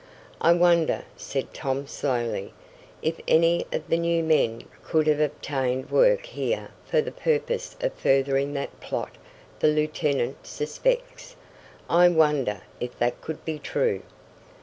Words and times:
"I 0.41 0.51
wonder," 0.53 1.03
said 1.15 1.53
Tom 1.53 1.85
slowly, 1.85 2.55
"if 3.03 3.19
any 3.27 3.67
of 3.71 3.87
the 3.87 3.99
new 3.99 4.23
men 4.23 4.63
could 4.83 5.05
have 5.05 5.19
obtained 5.19 5.91
work 5.91 6.25
here 6.25 6.71
for 6.87 7.01
the 7.03 7.11
purpose 7.11 7.75
of 7.81 7.93
furthering 7.93 8.53
that 8.55 8.79
plot 8.81 9.11
the 9.59 9.67
lieutenant 9.67 10.47
suspects? 10.47 11.35
I 11.87 12.09
wonder 12.09 12.61
if 12.79 12.97
that 12.97 13.21
could 13.21 13.45
be 13.45 13.59
true?" 13.59 14.01